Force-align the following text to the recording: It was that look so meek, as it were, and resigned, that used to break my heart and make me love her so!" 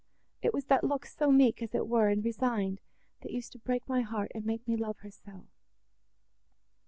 It 0.41 0.51
was 0.51 0.65
that 0.65 0.83
look 0.83 1.05
so 1.05 1.31
meek, 1.31 1.61
as 1.61 1.75
it 1.75 1.87
were, 1.87 2.09
and 2.09 2.25
resigned, 2.25 2.81
that 3.21 3.31
used 3.31 3.51
to 3.51 3.59
break 3.59 3.87
my 3.87 4.01
heart 4.01 4.31
and 4.33 4.43
make 4.43 4.67
me 4.67 4.75
love 4.75 4.97
her 5.01 5.11
so!" 5.11 5.45